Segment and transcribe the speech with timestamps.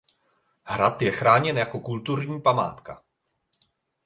[0.63, 3.03] Hrad je chráněn jako kulturní památka.